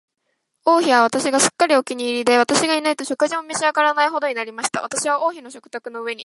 [0.65, 4.81] 王妃は私がすっかりお気に入りで、私がいないと食事も召し上らないほどになりました。
[4.81, 6.19] 私は王妃の食卓の上に、